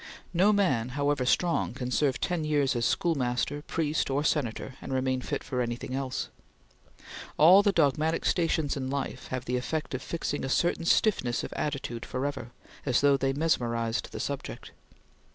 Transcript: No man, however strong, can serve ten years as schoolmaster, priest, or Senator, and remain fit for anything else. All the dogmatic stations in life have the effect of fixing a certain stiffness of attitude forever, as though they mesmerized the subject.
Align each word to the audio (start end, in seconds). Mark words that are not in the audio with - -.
No 0.33 0.51
man, 0.51 0.89
however 0.97 1.27
strong, 1.27 1.75
can 1.75 1.91
serve 1.91 2.19
ten 2.19 2.43
years 2.43 2.75
as 2.75 2.87
schoolmaster, 2.87 3.61
priest, 3.61 4.09
or 4.09 4.23
Senator, 4.23 4.73
and 4.81 4.91
remain 4.91 5.21
fit 5.21 5.43
for 5.43 5.61
anything 5.61 5.93
else. 5.93 6.29
All 7.37 7.61
the 7.61 7.71
dogmatic 7.71 8.25
stations 8.25 8.75
in 8.75 8.89
life 8.89 9.27
have 9.27 9.45
the 9.45 9.57
effect 9.57 9.93
of 9.93 10.01
fixing 10.01 10.43
a 10.43 10.49
certain 10.49 10.85
stiffness 10.85 11.43
of 11.43 11.53
attitude 11.53 12.03
forever, 12.03 12.49
as 12.83 13.01
though 13.01 13.15
they 13.15 13.31
mesmerized 13.31 14.11
the 14.11 14.19
subject. 14.19 14.71